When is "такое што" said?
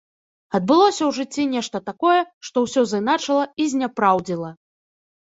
1.91-2.65